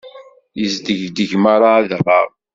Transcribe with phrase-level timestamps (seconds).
[0.59, 2.27] Yesdegdeg merra adɣaɣ.